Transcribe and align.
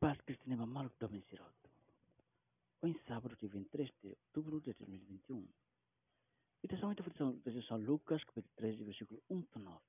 Paz 0.00 0.16
Cristina 0.20 0.56
Mamal 0.56 0.92
Domen 1.00 1.20
Siroto. 1.22 1.70
Hoje, 2.82 3.00
sábado, 3.08 3.34
dia 3.34 3.48
23 3.48 3.90
de 4.00 4.10
outubro 4.10 4.60
de 4.60 4.72
2021. 4.72 5.44
E 6.62 6.72
a 6.72 6.78
somente 6.78 7.02
de 7.02 7.66
São 7.66 7.78
Lucas, 7.78 8.22
capítulo 8.22 8.54
13, 8.54 8.84
versículo 8.84 9.20
1 9.28 9.44
a 9.56 9.58
9. 9.58 9.80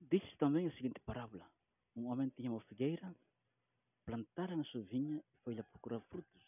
Diz 0.00 0.36
também 0.38 0.66
a 0.66 0.72
seguinte 0.72 0.98
parábola. 1.00 1.46
Um 1.94 2.06
homem 2.06 2.30
tinha 2.30 2.50
uma 2.50 2.62
figueira 2.62 3.14
plantada 4.06 4.56
na 4.56 4.64
sua 4.64 4.80
vinha 4.80 5.18
e 5.18 5.36
foi 5.44 5.54
lá 5.54 5.62
procurar 5.64 6.00
frutos, 6.00 6.42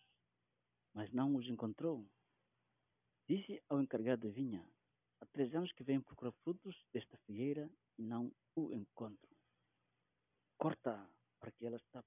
mas 0.94 1.12
não 1.12 1.36
os 1.36 1.46
encontrou. 1.50 2.02
Disse 3.28 3.62
ao 3.68 3.82
encarregado 3.82 4.26
da 4.26 4.32
vinha, 4.32 4.66
há 5.20 5.26
três 5.26 5.54
anos 5.54 5.70
que 5.72 5.84
venho 5.84 6.02
procurar 6.02 6.32
frutos 6.32 6.74
desta 6.94 7.18
figueira 7.26 7.70
e 7.98 8.02
não 8.02 8.32
o 8.56 8.72
encontro. 8.72 9.36
Corta 10.56 11.06
para 11.38 11.50
que 11.52 11.66
ela 11.66 11.76
está 11.76 12.02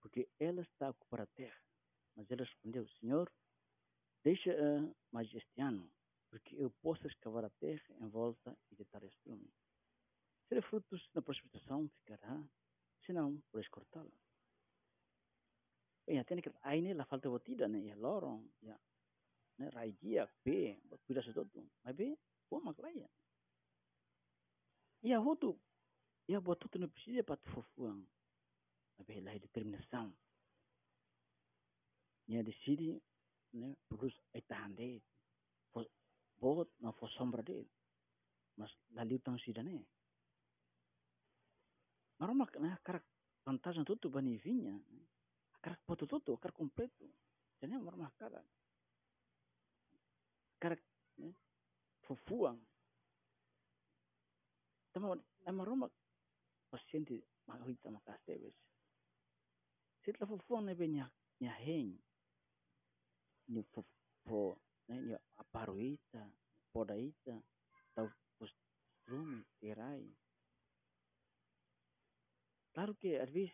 porque 0.00 0.28
ela 0.38 0.62
está 0.62 0.86
a 0.86 0.90
ocupar 0.90 1.22
a 1.22 1.26
terra. 1.26 1.60
Mas 2.14 2.30
ele 2.30 2.44
respondeu, 2.44 2.86
Senhor, 3.00 3.30
deixa-a 4.24 4.94
mais 5.10 5.32
este 5.34 5.60
ano, 5.60 5.90
porque 6.30 6.54
eu 6.56 6.70
posso 6.82 7.06
escavar 7.06 7.44
a 7.44 7.50
terra 7.50 7.94
em 8.00 8.08
volta 8.08 8.56
e 8.70 8.76
deitar 8.76 9.02
estrume. 9.02 9.52
Se 10.48 10.54
der 10.54 10.62
frutos 10.62 11.08
na 11.14 11.22
precipitação, 11.22 11.88
ficará, 12.00 12.42
senão, 13.04 13.40
podes 13.50 13.68
cortá-la. 13.68 14.10
Bem, 16.06 16.18
até 16.18 16.40
que 16.40 16.50
aí 16.62 16.94
la 16.94 17.04
falta 17.04 17.28
batida, 17.28 17.68
né? 17.68 17.80
E 17.80 17.94
loro, 17.94 18.42
já, 18.62 18.80
né? 19.58 19.68
Raidia, 19.68 20.26
p, 20.42 20.80
cuida 21.04 21.22
se 21.22 21.34
todo. 21.34 21.70
Mas 21.84 21.94
bem, 21.94 22.18
mas 22.50 22.76
lá 22.78 22.90
E 25.02 25.12
a 25.12 25.20
outro, 25.20 25.60
e 26.28 26.34
a 26.34 26.40
boa 26.40 26.56
tudo 26.56 26.78
não 26.78 26.88
precisa 26.88 27.24
para 27.24 27.36
tu 27.36 27.50
fofuang 27.50 28.06
adalah 28.98 29.38
determinação. 29.38 30.14
Nia 32.26 32.42
decide, 32.44 33.00
né, 33.52 33.76
produz 33.88 34.14
ai 34.34 34.42
tahan 34.42 34.74
de, 34.74 35.02
bot 36.40 36.70
na 36.80 36.92
fo 36.92 37.08
sombra 37.08 37.42
de, 37.42 37.66
mas 38.56 38.70
lali 38.90 39.18
tão 39.18 39.38
sida 39.38 39.62
né. 39.62 39.86
Maroma 42.18 42.46
né, 42.60 42.76
cara 42.84 43.02
vantagem 43.44 43.84
tudo 43.84 44.10
bani 44.10 44.36
vinha, 44.36 44.82
cara 45.62 45.78
poto 45.86 46.06
tudo, 46.06 46.36
cara 46.38 46.52
completo. 46.52 47.08
Jadi 47.60 47.78
maroma 47.78 48.10
cara. 48.18 48.44
Cara 50.60 50.76
né, 51.16 51.34
fofuang. 52.02 52.60
Tama, 54.92 55.16
maroma 55.52 55.90
paciente 56.70 57.24
mahita 57.46 57.90
makastebes. 57.90 58.54
Sila 60.04 60.26
fufong 60.26 60.64
na 60.64 60.74
ben 60.74 60.92
nya 61.40 61.52
heng. 61.64 61.98
Ni 63.48 63.62
fufo 63.72 64.58
na 64.88 64.94
ni 65.00 65.14
aparuita, 65.36 66.22
podaita, 66.72 67.42
tau 67.94 68.08
tirai. 69.60 70.04
Claro 72.72 72.94
que 72.94 73.18
às 73.18 73.30
vezes 73.30 73.52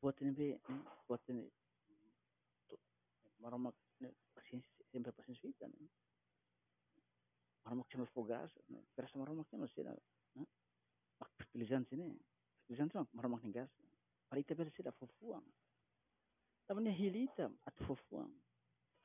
pode 0.00 0.32
be 0.32 0.58
pode 1.06 1.52
maroma 3.38 3.74
paciência 4.34 4.84
sempre 4.90 5.12
paciência 5.12 5.48
vida, 5.48 5.68
né? 5.68 5.88
Maroma 7.72 7.88
que 7.88 7.96
me 7.96 8.04
fogaça, 8.04 8.60
né? 8.68 8.84
Parece 8.94 9.16
maroma 9.16 9.46
que 9.46 9.56
não 9.56 9.66
sei, 9.66 9.82
né? 9.82 9.96
Fertilizante, 11.38 11.96
né? 11.96 12.14
Diyan 12.68 12.88
tu 12.88 13.08
maramak 13.14 13.42
ni 13.44 13.52
gas. 13.52 13.70
Parita 14.28 14.54
ber 14.54 14.70
sida 14.76 14.92
fofuang. 14.92 15.44
Tapi 16.66 16.82
ni 16.82 16.90
hilita 16.90 17.50
at 17.64 17.74
fofuang. 17.86 18.30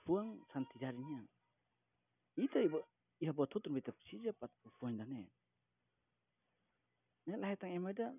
Fuang 0.03 0.43
santi 0.51 0.77
jarinya. 0.79 1.23
Ita 2.35 2.59
ibu 2.59 2.83
ia 3.21 3.31
buat 3.31 3.49
tu 3.49 3.59
tu 3.59 3.71
sija 4.09 4.33
pat 4.33 4.51
fofuang 4.63 4.97
dan 4.97 5.07
ne. 5.09 5.31
Ne 7.25 7.37
lah 7.37 7.55
tang 7.55 7.71
emada. 7.71 8.13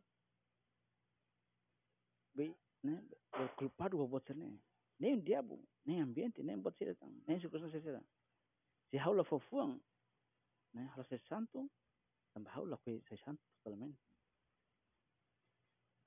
Be 2.35 2.57
ne 2.83 3.05
culpado 3.57 4.09
buat 4.09 4.25
sene. 4.25 4.59
Ne 4.99 5.21
dia 5.21 5.43
bu, 5.43 5.61
ne 5.85 6.01
ambiente, 6.01 6.43
ne 6.43 6.57
buat 6.57 6.75
sida 6.79 6.95
tang. 6.95 7.13
Ne 7.27 7.39
suka 7.39 7.59
sa 7.59 7.69
sida. 7.69 8.01
Si 8.91 8.97
haula 8.97 9.25
fofuang. 9.25 9.79
Ne 10.75 10.89
haula 10.89 11.19
santo. 11.29 11.71
Tambah 12.33 12.53
haula 12.57 12.77
kue 12.79 13.03
santo 13.25 13.43
totalmente. 13.63 14.09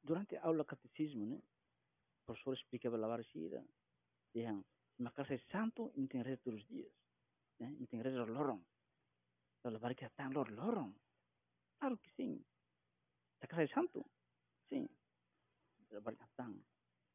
durante 0.03 0.35
a 0.38 0.44
aula 0.44 0.66
catecismo, 0.66 1.25
né, 1.25 1.38
o 1.38 2.25
professor 2.25 2.53
explicava 2.53 2.97
a 2.97 3.07
Barcida, 3.07 3.66
dizia, 4.33 4.63
mas 4.97 5.13
casa 5.13 5.35
é 5.35 5.39
santo, 5.51 5.91
tem 6.09 6.21
resto 6.21 6.51
dos 6.51 6.66
dias, 6.67 6.91
né, 7.59 7.75
tem 7.89 8.01
resto 8.01 8.25
do 8.25 8.33
lorong. 8.33 8.63
Então, 9.59 9.71
levar 9.71 9.94
que 9.95 10.05
está 10.05 10.27
lor 10.27 10.50
lorong. 10.50 10.95
Claro 11.79 11.97
que 11.97 12.09
sim. 12.16 12.44
A 13.41 13.47
casa 13.47 13.63
é 13.63 13.67
santo? 13.67 14.05
Sim. 14.69 14.89
Levar 15.91 16.16
que 16.16 16.23
está. 16.23 16.51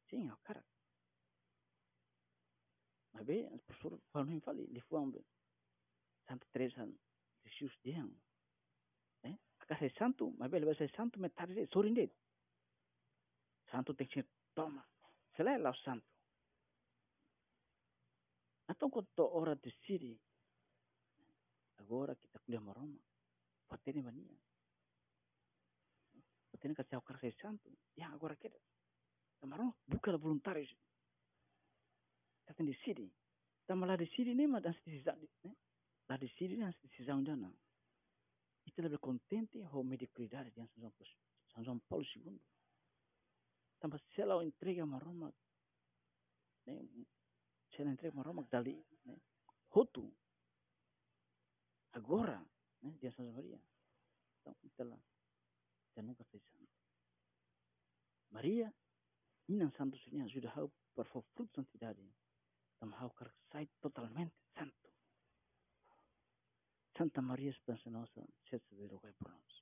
Sim, 0.09 0.29
é 0.29 0.33
o 0.33 0.37
cara. 0.37 0.63
Mas 3.13 3.25
bem, 3.25 3.47
o 3.47 3.59
professor 3.59 3.99
falou, 4.11 4.31
não 4.31 4.41
fale, 4.41 4.63
ele 4.63 4.81
foi 4.81 4.99
um 4.99 5.11
Santa 6.27 6.45
Teresa 6.51 6.87
Jesus, 7.47 7.73
a 9.59 9.65
casa 9.65 9.85
é 9.85 9.89
santo, 9.91 10.33
ele 10.53 10.65
vai 10.65 10.75
ser 10.75 10.89
santo 10.95 11.19
metade 11.19 11.53
dele, 11.53 11.67
sorrindo 11.71 11.99
Santo 13.69 13.93
tem 13.93 14.07
que 14.07 14.23
toma. 14.55 14.85
Se 15.35 15.43
lá 15.43 15.51
é 15.51 15.69
o 15.69 15.75
santo. 15.75 16.05
Então, 18.69 18.89
quando 18.89 19.07
a 19.17 19.23
hora 19.23 19.55
decide, 19.55 20.19
agora 21.77 22.15
que 22.15 22.25
está 22.25 22.39
colhendo 22.39 22.71
Roma, 22.71 22.99
ter 23.83 24.01
mania. 24.01 24.37
Ser 26.59 26.97
o 26.97 27.01
cara 27.01 27.19
ser 27.19 27.35
santo. 27.35 27.71
E 27.95 28.01
agora 28.01 28.37
é. 28.41 28.51
Maroma, 29.45 29.75
buka 29.87 30.17
voluntários. 30.17 30.75
Está 32.41 32.53
tendo 32.55 32.71
decide. 32.71 33.13
Estamos 33.61 33.87
lá 33.87 33.95
decide, 33.95 34.33
nem 34.33 34.47
mas 34.47 34.63
dança 34.63 34.79
decisão. 34.85 35.17
Né? 35.43 35.55
Lá 36.09 36.17
decide, 36.17 36.55
dança 36.57 36.79
decisão 36.87 37.23
dana. 37.23 37.53
E 38.65 38.69
está 38.69 38.81
lebih 38.81 38.99
contente, 38.99 39.57
ho 39.71 39.83
medicalidade 39.83 40.51
de 40.51 40.67
São 41.51 41.63
João 41.63 41.79
Paulo 41.79 42.05
II. 42.15 42.39
tambah 43.79 43.99
sela 44.15 44.35
o 44.37 44.41
entrega 44.41 44.85
ma 44.85 44.97
Roma 44.97 45.33
né 46.65 46.75
sela 47.75 47.91
entrega 47.91 48.15
ma 48.15 48.23
Roma 48.23 48.43
dali 48.49 48.83
né 49.05 49.15
hotu 49.69 50.13
agora 51.93 52.43
né 52.81 52.91
dia 52.99 53.11
Santa 53.11 53.31
Maria 53.31 53.59
então 54.63 54.85
ela 54.85 54.99
já 55.95 56.01
nunca 56.01 56.23
fez 56.25 56.43
santo 56.43 56.73
Maria 58.31 58.73
ina 59.47 59.71
santo 59.77 59.97
sudah 59.97 60.51
hau 60.55 60.71
por 60.95 61.05
fruto 61.05 61.47
santidade 61.53 62.01
Santa 67.17 67.29
María 67.29 67.49
Esperanza 67.49 67.89
Nossa, 67.89 68.21
Ciudad 68.47 68.61
de 68.69 68.85
Uruguay, 68.85 69.11
por 69.17 69.31
nosotros. 69.31 69.56